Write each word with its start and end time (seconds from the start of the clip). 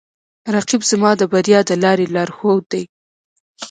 رقیب 0.55 0.81
زما 0.89 1.11
د 1.17 1.21
بریا 1.31 1.59
د 1.69 1.71
لارې 1.83 2.05
لارښود 2.13 2.63
دی 2.71 2.83